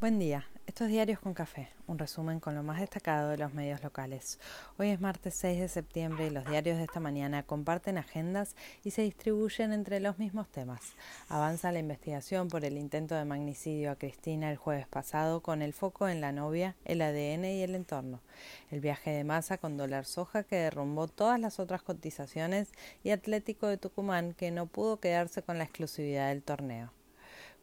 Buen 0.00 0.18
día. 0.18 0.46
Estos 0.66 0.88
diarios 0.88 1.20
con 1.20 1.34
café, 1.34 1.68
un 1.86 1.98
resumen 1.98 2.40
con 2.40 2.54
lo 2.54 2.62
más 2.62 2.80
destacado 2.80 3.28
de 3.28 3.36
los 3.36 3.52
medios 3.52 3.82
locales. 3.82 4.40
Hoy 4.78 4.88
es 4.88 4.98
martes 4.98 5.34
6 5.34 5.60
de 5.60 5.68
septiembre 5.68 6.26
y 6.26 6.30
los 6.30 6.46
diarios 6.46 6.78
de 6.78 6.84
esta 6.84 7.00
mañana 7.00 7.42
comparten 7.42 7.98
agendas 7.98 8.56
y 8.82 8.92
se 8.92 9.02
distribuyen 9.02 9.74
entre 9.74 10.00
los 10.00 10.18
mismos 10.18 10.48
temas. 10.48 10.80
Avanza 11.28 11.70
la 11.70 11.80
investigación 11.80 12.48
por 12.48 12.64
el 12.64 12.78
intento 12.78 13.14
de 13.14 13.26
magnicidio 13.26 13.90
a 13.90 13.96
Cristina 13.96 14.50
el 14.50 14.56
jueves 14.56 14.88
pasado 14.88 15.42
con 15.42 15.60
el 15.60 15.74
foco 15.74 16.08
en 16.08 16.22
la 16.22 16.32
novia, 16.32 16.76
el 16.86 17.02
ADN 17.02 17.44
y 17.44 17.62
el 17.62 17.74
entorno. 17.74 18.22
El 18.70 18.80
viaje 18.80 19.10
de 19.10 19.24
masa 19.24 19.58
con 19.58 19.76
dólar 19.76 20.06
soja 20.06 20.44
que 20.44 20.56
derrumbó 20.56 21.08
todas 21.08 21.38
las 21.38 21.60
otras 21.60 21.82
cotizaciones 21.82 22.72
y 23.04 23.10
Atlético 23.10 23.66
de 23.66 23.76
Tucumán 23.76 24.32
que 24.32 24.50
no 24.50 24.64
pudo 24.64 24.98
quedarse 24.98 25.42
con 25.42 25.58
la 25.58 25.64
exclusividad 25.64 26.30
del 26.30 26.42
torneo. 26.42 26.90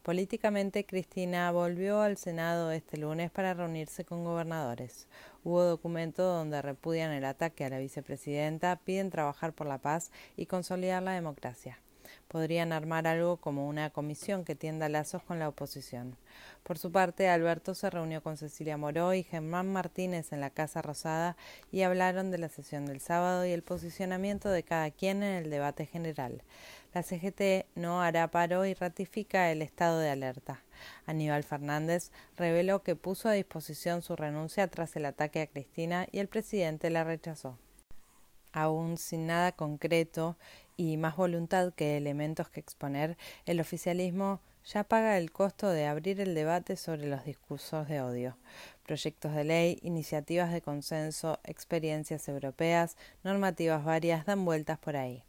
Políticamente, 0.08 0.86
Cristina 0.86 1.52
volvió 1.52 2.00
al 2.00 2.16
Senado 2.16 2.72
este 2.72 2.96
lunes 2.96 3.30
para 3.30 3.54
reunirse 3.54 4.06
con 4.06 4.24
gobernadores. 4.24 5.10
Hubo 5.44 5.64
documento 5.64 6.24
donde 6.24 6.62
repudian 6.62 7.12
el 7.12 7.26
ataque 7.26 7.66
a 7.66 7.70
la 7.70 7.80
vicepresidenta, 7.80 8.78
piden 8.78 9.10
trabajar 9.10 9.52
por 9.52 9.68
la 9.68 9.80
paz 9.80 10.14
y 10.38 10.46
consolidar 10.46 11.04
la 11.04 11.12
democracia 11.12 11.82
podrían 12.28 12.74
armar 12.74 13.08
algo 13.08 13.38
como 13.38 13.68
una 13.68 13.90
comisión 13.90 14.44
que 14.44 14.56
tienda 14.56 14.90
lazos 14.90 15.24
con 15.24 15.40
la 15.40 15.50
oposición. 15.50 16.18
Por 16.64 16.78
su 16.78 16.92
parte, 16.92 17.30
Alberto 17.30 17.74
se 17.74 17.90
reunió 17.90 18.22
con 18.22 18.38
Cecilia 18.38 18.78
Moró 18.78 19.14
y 19.14 19.24
Germán 19.24 19.72
Martínez 19.72 20.34
en 20.34 20.42
la 20.42 20.50
Casa 20.50 20.82
Rosada 20.82 21.38
y 21.72 21.82
hablaron 21.82 22.30
de 22.32 22.38
la 22.38 22.50
sesión 22.50 22.86
del 22.86 23.00
sábado 23.00 23.46
y 23.46 23.52
el 23.52 23.64
posicionamiento 23.64 24.50
de 24.50 24.64
cada 24.64 24.92
quien 24.92 25.24
en 25.24 25.34
el 25.36 25.50
debate 25.50 25.86
general. 25.86 26.44
La 26.94 27.04
CGT 27.04 27.68
no 27.76 28.02
hará 28.02 28.30
paro 28.32 28.66
y 28.66 28.74
ratifica 28.74 29.52
el 29.52 29.62
estado 29.62 30.00
de 30.00 30.10
alerta. 30.10 30.64
Aníbal 31.06 31.44
Fernández 31.44 32.12
reveló 32.36 32.84
que 32.84 32.96
puso 32.96 33.30
a 33.30 33.34
disposición 33.34 34.02
su 34.02 34.16
renuncia 34.16 34.68
tras 34.68 34.96
el 34.96 35.06
ataque 35.06 35.42
a 35.42 35.48
Cristina 35.48 36.08
y 36.12 36.20
el 36.20 36.28
presidente 36.28 36.90
la 36.90 37.04
rechazó 37.04 37.58
aún 38.58 38.98
sin 38.98 39.28
nada 39.28 39.52
concreto 39.52 40.36
y 40.78 40.96
más 40.98 41.18
voluntad 41.18 41.74
que 41.74 41.98
elementos 41.98 42.50
que 42.50 42.60
exponer, 42.60 43.18
el 43.46 43.60
oficialismo 43.60 44.40
ya 44.64 44.84
paga 44.84 45.18
el 45.18 45.32
costo 45.32 45.70
de 45.70 45.86
abrir 45.86 46.20
el 46.22 46.36
debate 46.36 46.76
sobre 46.76 47.08
los 47.08 47.26
discursos 47.26 47.88
de 47.88 48.02
odio. 48.02 48.38
Proyectos 48.86 49.34
de 49.34 49.44
ley, 49.44 49.80
iniciativas 49.82 50.52
de 50.52 50.62
consenso, 50.62 51.40
experiencias 51.44 52.28
europeas, 52.28 52.98
normativas 53.24 53.84
varias 53.84 54.26
dan 54.26 54.46
vueltas 54.46 54.78
por 54.78 54.96
ahí. 54.98 55.24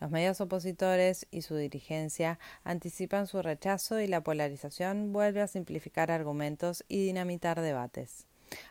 Los 0.00 0.10
medios 0.10 0.40
opositores 0.40 1.26
y 1.30 1.42
su 1.42 1.56
dirigencia 1.56 2.38
anticipan 2.64 3.26
su 3.26 3.40
rechazo 3.42 4.00
y 4.00 4.08
la 4.08 4.22
polarización 4.22 5.12
vuelve 5.12 5.40
a 5.40 5.46
simplificar 5.46 6.10
argumentos 6.10 6.84
y 6.88 7.04
dinamitar 7.04 7.60
debates. 7.60 8.26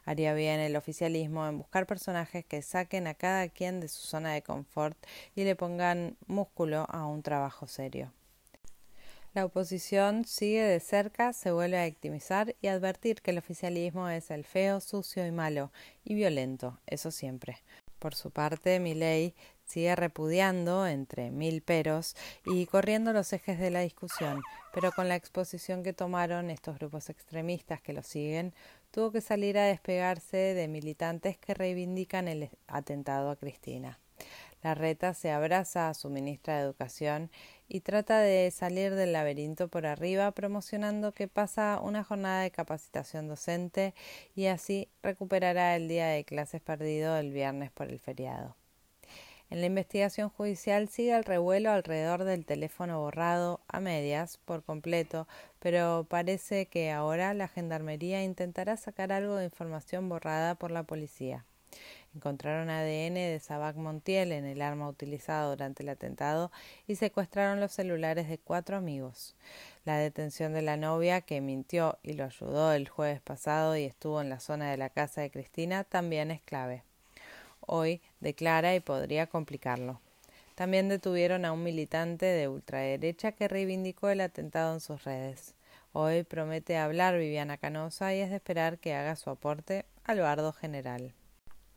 Haría 0.06 0.34
bien 0.34 0.60
el 0.60 0.76
oficialismo 0.76 1.48
en 1.48 1.58
buscar 1.58 1.86
personajes 1.86 2.46
que 2.46 2.62
saquen 2.62 3.08
a 3.08 3.14
cada 3.14 3.48
quien 3.50 3.80
de 3.80 3.88
su 3.88 4.08
zona 4.08 4.34
de 4.34 4.42
confort 4.42 4.98
y 5.36 5.44
le 5.44 5.56
pongan 5.56 6.18
músculo 6.28 6.86
a 6.90 7.06
un 7.06 7.24
trabajo 7.24 7.68
serio. 7.68 8.12
La 9.34 9.46
oposición 9.46 10.26
sigue 10.26 10.64
de 10.64 10.80
cerca, 10.80 11.34
se 11.34 11.52
vuelve 11.52 11.80
a 11.80 11.86
victimizar 11.86 12.56
y 12.62 12.68
advertir 12.68 13.22
que 13.22 13.30
el 13.30 13.38
oficialismo 13.38 14.10
es 14.10 14.32
el 14.32 14.44
feo, 14.44 14.82
sucio 14.82 15.26
y 15.26 15.32
malo, 15.32 15.72
y 16.04 16.16
violento, 16.16 16.80
eso 16.88 17.12
siempre. 17.12 17.58
Por 18.00 18.16
su 18.16 18.32
parte, 18.32 18.80
Milei 18.80 19.36
sigue 19.70 19.96
repudiando, 19.96 20.88
entre 20.88 21.30
mil 21.32 21.62
peros, 21.62 22.16
y 22.46 22.66
corriendo 22.66 23.14
los 23.14 23.32
ejes 23.34 23.60
de 23.60 23.70
la 23.70 23.82
discusión, 23.82 24.42
pero 24.74 24.92
con 24.92 25.08
la 25.08 25.16
exposición 25.16 25.84
que 25.84 25.94
tomaron 25.94 26.50
estos 26.50 26.80
grupos 26.80 27.10
extremistas 27.10 27.82
que 27.82 27.94
lo 27.94 28.02
siguen, 28.02 28.54
tuvo 28.92 29.12
que 29.12 29.22
salir 29.22 29.58
a 29.58 29.66
despegarse 29.66 30.38
de 30.38 30.68
militantes 30.68 31.38
que 31.38 31.54
reivindican 31.54 32.28
el 32.28 32.50
atentado 32.68 33.30
a 33.30 33.36
Cristina. 33.36 34.00
La 34.62 34.76
reta 34.76 35.14
se 35.14 35.32
abraza 35.32 35.88
a 35.88 35.94
su 35.94 36.10
ministra 36.10 36.58
de 36.58 36.64
Educación 36.64 37.32
y 37.70 37.80
trata 37.80 38.20
de 38.20 38.52
salir 38.52 38.94
del 38.96 39.14
laberinto 39.14 39.70
por 39.70 39.86
arriba 39.86 40.32
promocionando 40.32 41.14
que 41.14 41.30
pasa 41.30 41.80
una 41.82 42.04
jornada 42.04 42.42
de 42.42 42.52
capacitación 42.52 43.28
docente 43.28 43.94
y 44.36 44.48
así 44.48 44.90
recuperará 45.02 45.76
el 45.78 45.88
día 45.88 46.08
de 46.08 46.26
clases 46.26 46.62
perdido 46.62 47.16
el 47.18 47.32
viernes 47.32 47.72
por 47.72 47.88
el 47.88 48.00
feriado. 48.00 48.59
En 49.52 49.62
la 49.62 49.66
investigación 49.66 50.30
judicial 50.30 50.90
sigue 50.90 51.16
el 51.16 51.24
revuelo 51.24 51.72
alrededor 51.72 52.24
del 52.24 52.46
teléfono 52.46 53.00
borrado 53.00 53.62
a 53.68 53.80
medias 53.80 54.38
por 54.38 54.64
completo, 54.64 55.28
pero 55.58 56.06
parece 56.08 56.68
que 56.68 56.92
ahora 56.92 57.34
la 57.34 57.48
Gendarmería 57.48 58.24
intentará 58.24 58.78
sacar 58.78 59.12
algo 59.12 59.38
de 59.38 59.46
información 59.46 60.08
borrada 60.08 60.54
por 60.54 60.70
la 60.70 60.84
policía. 60.84 61.46
Encontraron 62.14 62.70
ADN 62.70 63.16
de 63.16 63.40
Sabac 63.40 63.76
Montiel 63.76 64.34
en 64.34 64.46
el 64.46 64.62
arma 64.62 64.88
utilizada 64.88 65.50
durante 65.50 65.82
el 65.82 65.90
atentado 65.90 66.52
y 66.86 66.96
secuestraron 66.96 67.60
los 67.60 67.72
celulares 67.72 68.30
de 68.30 68.38
cuatro 68.38 68.78
amigos. 68.78 69.36
La 69.84 69.98
detención 69.98 70.54
de 70.54 70.62
la 70.62 70.78
novia, 70.78 71.22
que 71.22 71.42
mintió 71.42 71.98
y 72.04 72.14
lo 72.14 72.26
ayudó 72.26 72.72
el 72.74 72.88
jueves 72.88 73.22
pasado 73.22 73.76
y 73.76 73.86
estuvo 73.86 74.22
en 74.22 74.30
la 74.30 74.40
zona 74.40 74.70
de 74.70 74.78
la 74.78 74.92
casa 74.92 75.22
de 75.22 75.32
Cristina, 75.32 75.86
también 75.86 76.30
es 76.30 76.42
clave 76.44 76.84
hoy 77.70 78.02
declara 78.20 78.76
y 78.76 78.80
podría 78.80 79.28
complicarlo. 79.28 80.02
También 80.56 80.90
detuvieron 80.90 81.46
a 81.46 81.54
un 81.54 81.64
militante 81.64 82.26
de 82.26 82.48
ultraderecha 82.48 83.32
que 83.32 83.48
reivindicó 83.48 84.10
el 84.10 84.22
atentado 84.22 84.74
en 84.74 84.80
sus 84.82 85.04
redes. 85.06 85.56
Hoy 85.94 86.24
promete 86.24 86.78
hablar 86.78 87.18
Viviana 87.18 87.58
Canosa 87.58 88.14
y 88.14 88.20
es 88.20 88.30
de 88.30 88.36
esperar 88.36 88.78
que 88.80 88.94
haga 88.94 89.16
su 89.16 89.30
aporte 89.30 89.86
al 90.04 90.20
bardo 90.20 90.52
general. 90.52 91.14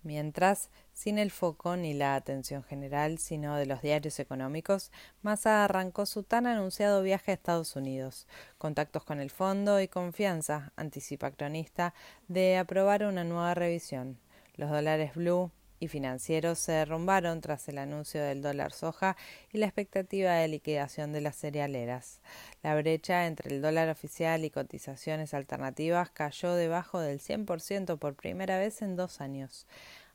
Mientras, 0.02 0.68
sin 0.92 1.18
el 1.18 1.30
foco 1.30 1.76
ni 1.76 1.94
la 1.94 2.16
atención 2.16 2.64
general, 2.64 3.18
sino 3.18 3.56
de 3.56 3.66
los 3.66 3.82
diarios 3.82 4.18
económicos, 4.18 4.90
Massa 5.22 5.64
arrancó 5.64 6.06
su 6.06 6.24
tan 6.24 6.48
anunciado 6.48 7.02
viaje 7.02 7.30
a 7.30 7.34
Estados 7.34 7.76
Unidos. 7.76 8.26
Contactos 8.58 9.04
con 9.04 9.20
el 9.20 9.30
fondo 9.30 9.80
y 9.80 9.86
confianza, 9.86 10.72
anticipa 10.74 11.30
cronista, 11.30 11.94
de 12.26 12.56
aprobar 12.56 13.04
una 13.04 13.22
nueva 13.22 13.54
revisión. 13.54 14.18
Los 14.56 14.70
dólares 14.70 15.14
blue, 15.14 15.52
y 15.82 15.88
financieros 15.88 16.60
se 16.60 16.70
derrumbaron 16.70 17.40
tras 17.40 17.68
el 17.68 17.76
anuncio 17.78 18.22
del 18.22 18.40
dólar 18.40 18.72
soja 18.72 19.16
y 19.50 19.58
la 19.58 19.66
expectativa 19.66 20.34
de 20.34 20.46
liquidación 20.46 21.12
de 21.12 21.20
las 21.20 21.34
cerealeras. 21.34 22.20
La 22.62 22.76
brecha 22.76 23.26
entre 23.26 23.52
el 23.52 23.60
dólar 23.60 23.88
oficial 23.88 24.44
y 24.44 24.50
cotizaciones 24.50 25.34
alternativas 25.34 26.08
cayó 26.10 26.54
debajo 26.54 27.00
del 27.00 27.18
100% 27.18 27.98
por 27.98 28.14
primera 28.14 28.60
vez 28.60 28.80
en 28.80 28.94
dos 28.94 29.20
años. 29.20 29.66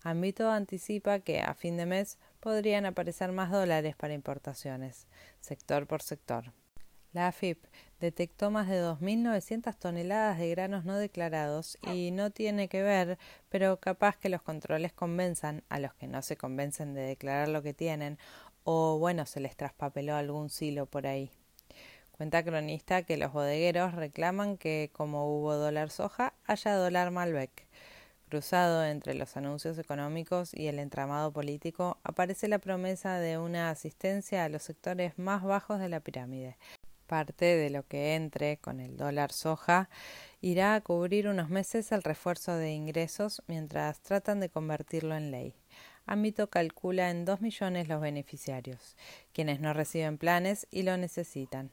Ambito 0.03 0.50
anticipa 0.50 1.19
que 1.19 1.41
a 1.41 1.53
fin 1.53 1.75
de 1.75 1.85
mes 1.85 2.17
podrían 2.39 2.85
aparecer 2.85 3.34
más 3.34 3.51
dólares 3.51 3.94
para 3.97 4.13
importaciones, 4.13 5.05
sector 5.41 5.85
por 5.85 6.01
sector. 6.01 6.53
La 7.17 7.29
AFIP 7.29 7.66
detectó 8.00 8.51
más 8.51 8.69
de 8.69 8.79
2.900 8.79 9.75
toneladas 9.79 10.38
de 10.38 10.51
granos 10.51 10.85
no 10.85 11.00
declarados 11.00 11.79
y 11.81 12.11
no 12.11 12.29
tiene 12.29 12.67
que 12.67 12.83
ver, 12.83 13.17
pero 13.50 13.78
capaz 13.79 14.17
que 14.17 14.29
los 14.29 14.44
controles 14.44 14.94
convenzan 14.94 15.63
a 15.67 15.79
los 15.79 15.95
que 15.95 16.05
no 16.05 16.22
se 16.22 16.38
convencen 16.38 16.94
de 16.94 17.01
declarar 17.01 17.47
lo 17.47 17.63
que 17.63 17.73
tienen 17.73 18.19
o 18.66 19.00
bueno, 19.00 19.25
se 19.25 19.39
les 19.39 19.55
traspapeló 19.55 20.16
algún 20.16 20.51
silo 20.51 20.85
por 20.85 21.07
ahí. 21.07 21.31
Cuenta 22.11 22.44
cronista 22.44 23.01
que 23.01 23.17
los 23.17 23.34
bodegueros 23.34 23.95
reclaman 23.95 24.55
que 24.55 24.91
como 24.94 25.35
hubo 25.35 25.55
dólar 25.55 25.89
soja, 25.89 26.35
haya 26.45 26.75
dólar 26.75 27.09
Malbec. 27.09 27.66
Cruzado 28.29 28.85
entre 28.85 29.13
los 29.13 29.38
anuncios 29.38 29.79
económicos 29.79 30.53
y 30.53 30.67
el 30.67 30.79
entramado 30.79 31.31
político, 31.31 31.97
aparece 32.03 32.49
la 32.49 32.59
promesa 32.59 33.19
de 33.19 33.38
una 33.38 33.69
asistencia 33.69 34.44
a 34.44 34.49
los 34.49 34.63
sectores 34.63 35.17
más 35.17 35.44
bajos 35.44 35.79
de 35.79 35.88
la 35.88 36.01
pirámide, 36.01 36.57
parte 37.07 37.45
de 37.45 37.72
lo 37.72 37.88
que 37.88 38.13
entre 38.13 38.57
con 38.57 38.79
el 38.79 38.97
dólar 38.97 39.31
soja 39.31 39.90
irá 40.41 40.75
a 40.75 40.81
cubrir 40.81 41.28
unos 41.28 41.49
meses 41.49 41.91
el 41.91 42.03
refuerzo 42.03 42.55
de 42.55 42.73
ingresos 42.73 43.41
mientras 43.47 44.02
tratan 44.02 44.40
de 44.40 44.49
convertirlo 44.49 45.16
en 45.16 45.32
ley. 45.32 45.55
Ámbito 46.05 46.49
calcula 46.49 47.09
en 47.09 47.26
dos 47.26 47.41
millones 47.41 47.87
los 47.87 47.99
beneficiarios, 47.99 48.96
quienes 49.34 49.59
no 49.59 49.73
reciben 49.73 50.17
planes 50.17 50.67
y 50.70 50.84
lo 50.84 50.96
necesitan. 50.97 51.72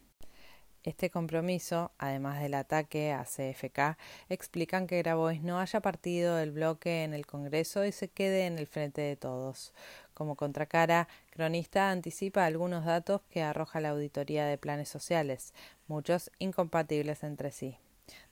Este 0.84 1.08
compromiso, 1.08 1.92
además 1.96 2.42
del 2.42 2.52
ataque 2.52 3.12
a 3.12 3.24
CFK, 3.24 3.96
explican 4.28 4.86
que 4.86 4.98
Grabois 4.98 5.42
no 5.42 5.58
haya 5.58 5.80
partido 5.80 6.36
del 6.36 6.50
bloque 6.50 7.04
en 7.04 7.14
el 7.14 7.24
Congreso 7.24 7.86
y 7.86 7.92
se 7.92 8.08
quede 8.08 8.44
en 8.44 8.58
el 8.58 8.66
frente 8.66 9.00
de 9.00 9.16
todos. 9.16 9.72
Como 10.14 10.36
contracara, 10.36 11.08
Cronista 11.30 11.90
anticipa 11.90 12.46
algunos 12.46 12.84
datos 12.84 13.20
que 13.30 13.42
arroja 13.42 13.80
la 13.80 13.90
auditoría 13.90 14.46
de 14.46 14.58
planes 14.58 14.88
sociales, 14.88 15.52
muchos 15.88 16.30
incompatibles 16.38 17.24
entre 17.24 17.50
sí. 17.50 17.78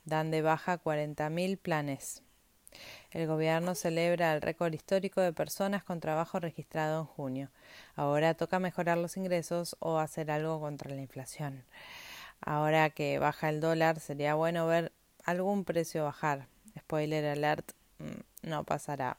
Dan 0.05 0.31
de 0.31 0.43
baja 0.43 0.79
40.000 0.79 1.59
planes. 1.59 2.23
El 3.11 3.27
gobierno 3.27 3.75
celebra 3.75 4.33
el 4.33 4.41
récord 4.41 4.73
histórico 4.73 5.21
de 5.21 5.33
personas 5.33 5.85
con 5.85 6.01
trabajo 6.01 6.41
registrado 6.41 7.01
en 7.01 7.07
junio. 7.07 7.51
Ahora 7.95 8.35
toca 8.35 8.59
mejorar 8.59 8.97
los 8.97 9.17
ingresos 9.17 9.77
o 9.81 9.99
hacer 9.99 10.31
algo 10.31 10.61
contra 10.61 10.95
la 10.95 11.01
inflación. 11.01 11.65
Ahora 12.41 12.91
que 12.91 13.19
baja 13.19 13.49
el 13.49 13.61
dólar, 13.61 14.01
sería 14.01 14.35
bueno 14.35 14.67
ver 14.67 14.93
algún 15.25 15.65
precio 15.65 16.05
bajar. 16.05 16.47
Spoiler 16.79 17.25
alert, 17.27 17.73
mm, 17.99 18.49
no 18.49 18.65
pasará. 18.65 19.19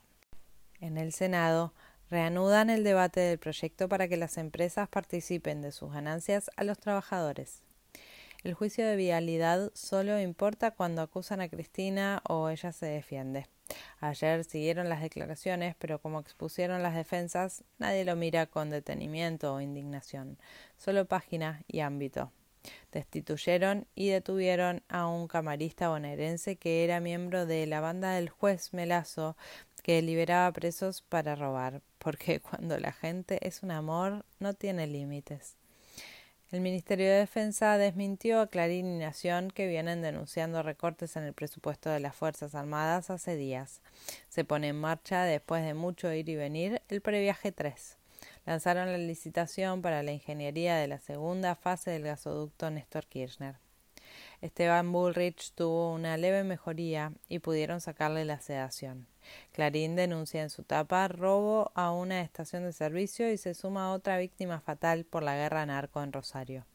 En 0.79 0.97
el 0.97 1.13
Senado 1.13 1.71
reanudan 2.13 2.69
el 2.69 2.83
debate 2.83 3.21
del 3.21 3.39
proyecto 3.39 3.89
para 3.89 4.07
que 4.07 4.17
las 4.17 4.37
empresas 4.37 4.87
participen 4.87 5.63
de 5.63 5.71
sus 5.71 5.91
ganancias 5.91 6.51
a 6.57 6.63
los 6.63 6.77
trabajadores. 6.77 7.63
El 8.43 8.53
juicio 8.53 8.85
de 8.85 8.95
vialidad 8.95 9.71
solo 9.73 10.19
importa 10.19 10.69
cuando 10.69 11.01
acusan 11.01 11.41
a 11.41 11.49
Cristina 11.49 12.21
o 12.29 12.49
ella 12.49 12.71
se 12.71 12.85
defiende. 12.85 13.47
Ayer 13.99 14.43
siguieron 14.43 14.89
las 14.89 15.01
declaraciones, 15.01 15.75
pero 15.79 15.99
como 15.99 16.19
expusieron 16.19 16.83
las 16.83 16.93
defensas, 16.93 17.63
nadie 17.79 18.05
lo 18.05 18.15
mira 18.15 18.45
con 18.45 18.69
detenimiento 18.69 19.51
o 19.55 19.61
indignación, 19.61 20.37
solo 20.77 21.05
página 21.05 21.63
y 21.67 21.79
ámbito. 21.79 22.31
Destituyeron 22.91 23.87
y 23.95 24.09
detuvieron 24.09 24.83
a 24.87 25.07
un 25.07 25.27
camarista 25.27 25.89
bonaerense 25.89 26.55
que 26.55 26.83
era 26.83 26.99
miembro 26.99 27.45
de 27.45 27.65
la 27.67 27.81
banda 27.81 28.13
del 28.13 28.29
juez 28.29 28.73
Melazo 28.73 29.35
que 29.83 30.01
liberaba 30.01 30.51
presos 30.51 31.01
para 31.01 31.35
robar, 31.35 31.81
porque 31.99 32.39
cuando 32.39 32.79
la 32.79 32.93
gente 32.93 33.39
es 33.45 33.63
un 33.63 33.71
amor 33.71 34.25
no 34.39 34.53
tiene 34.53 34.87
límites. 34.87 35.57
El 36.53 36.61
Ministerio 36.61 37.07
de 37.07 37.17
Defensa 37.17 37.79
desmintió 37.79 38.39
a 38.39 38.45
Clarín 38.45 38.85
y 38.85 38.99
Nación 38.99 39.49
que 39.49 39.65
vienen 39.65 40.03
denunciando 40.03 40.61
recortes 40.61 41.15
en 41.15 41.23
el 41.23 41.33
presupuesto 41.33 41.89
de 41.89 41.99
las 41.99 42.15
Fuerzas 42.15 42.53
Armadas 42.53 43.09
hace 43.09 43.35
días. 43.35 43.81
Se 44.29 44.45
pone 44.45 44.67
en 44.67 44.79
marcha, 44.79 45.23
después 45.23 45.65
de 45.65 45.73
mucho 45.73 46.13
ir 46.13 46.29
y 46.29 46.35
venir, 46.35 46.79
el 46.89 47.01
previaje 47.01 47.51
3. 47.51 47.97
Lanzaron 48.45 48.91
la 48.91 48.97
licitación 48.97 49.81
para 49.81 50.03
la 50.03 50.11
ingeniería 50.11 50.75
de 50.75 50.87
la 50.87 50.99
segunda 50.99 51.55
fase 51.55 51.91
del 51.91 52.03
gasoducto 52.03 52.69
Néstor 52.69 53.05
Kirchner. 53.07 53.55
Esteban 54.41 54.91
Bullrich 54.91 55.53
tuvo 55.53 55.93
una 55.93 56.17
leve 56.17 56.43
mejoría 56.43 57.13
y 57.29 57.39
pudieron 57.39 57.79
sacarle 57.79 58.25
la 58.25 58.41
sedación. 58.41 59.07
Clarín 59.53 59.95
denuncia 59.95 60.41
en 60.41 60.49
su 60.49 60.63
tapa 60.63 61.07
robo 61.07 61.71
a 61.75 61.91
una 61.91 62.21
estación 62.21 62.63
de 62.63 62.73
servicio 62.73 63.31
y 63.31 63.37
se 63.37 63.53
suma 63.53 63.85
a 63.85 63.93
otra 63.93 64.17
víctima 64.17 64.59
fatal 64.59 65.05
por 65.05 65.23
la 65.23 65.35
guerra 65.35 65.65
narco 65.65 66.03
en 66.03 66.11
Rosario. 66.11 66.65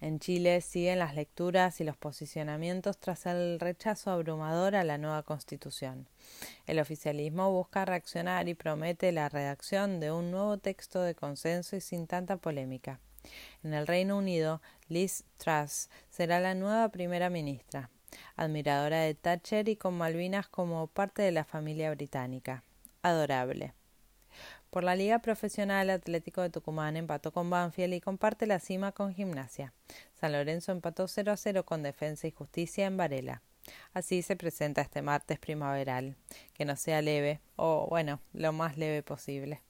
En 0.00 0.18
Chile 0.20 0.60
siguen 0.60 0.98
las 0.98 1.14
lecturas 1.14 1.80
y 1.80 1.84
los 1.84 1.96
posicionamientos 1.96 2.98
tras 2.98 3.26
el 3.26 3.58
rechazo 3.60 4.10
abrumador 4.10 4.76
a 4.76 4.84
la 4.84 4.98
nueva 4.98 5.22
constitución. 5.22 6.06
El 6.66 6.78
oficialismo 6.78 7.50
busca 7.50 7.84
reaccionar 7.84 8.48
y 8.48 8.54
promete 8.54 9.10
la 9.12 9.28
redacción 9.28 10.00
de 10.00 10.12
un 10.12 10.30
nuevo 10.30 10.58
texto 10.58 11.02
de 11.02 11.14
consenso 11.14 11.76
y 11.76 11.80
sin 11.80 12.06
tanta 12.06 12.36
polémica. 12.36 13.00
En 13.64 13.74
el 13.74 13.86
Reino 13.86 14.18
Unido, 14.18 14.60
Liz 14.88 15.24
Truss 15.38 15.88
será 16.10 16.40
la 16.40 16.54
nueva 16.54 16.88
primera 16.90 17.30
ministra 17.30 17.90
admiradora 18.36 19.00
de 19.00 19.14
Thatcher 19.14 19.68
y 19.68 19.76
con 19.76 19.96
Malvinas 19.96 20.48
como 20.48 20.86
parte 20.86 21.22
de 21.22 21.32
la 21.32 21.44
familia 21.44 21.90
británica. 21.90 22.62
Adorable. 23.02 23.74
Por 24.70 24.84
la 24.84 24.94
Liga 24.94 25.20
Profesional 25.20 25.90
Atlético 25.90 26.42
de 26.42 26.50
Tucumán 26.50 26.96
empató 26.96 27.32
con 27.32 27.48
Banfield 27.48 27.94
y 27.94 28.00
comparte 28.00 28.46
la 28.46 28.58
cima 28.58 28.92
con 28.92 29.14
Gimnasia. 29.14 29.72
San 30.14 30.32
Lorenzo 30.32 30.72
empató 30.72 31.08
0 31.08 31.32
a 31.32 31.36
0 31.36 31.64
con 31.64 31.82
Defensa 31.82 32.26
y 32.26 32.32
Justicia 32.32 32.86
en 32.86 32.96
Varela. 32.96 33.42
Así 33.92 34.22
se 34.22 34.36
presenta 34.36 34.82
este 34.82 35.02
martes 35.02 35.38
primaveral, 35.38 36.16
que 36.54 36.64
no 36.64 36.76
sea 36.76 37.02
leve, 37.02 37.40
o 37.56 37.86
bueno, 37.88 38.20
lo 38.32 38.52
más 38.52 38.76
leve 38.76 39.02
posible. 39.02 39.62